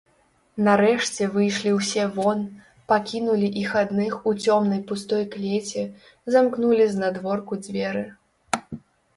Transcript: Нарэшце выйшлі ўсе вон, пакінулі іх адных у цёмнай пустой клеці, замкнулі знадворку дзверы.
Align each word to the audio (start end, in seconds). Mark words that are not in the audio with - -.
Нарэшце 0.67 1.23
выйшлі 1.33 1.73
ўсе 1.79 2.05
вон, 2.15 2.39
пакінулі 2.93 3.51
іх 3.65 3.77
адных 3.83 4.15
у 4.31 4.35
цёмнай 4.47 4.81
пустой 4.93 5.23
клеці, 5.37 5.83
замкнулі 6.37 6.89
знадворку 6.95 7.53
дзверы. 7.69 8.05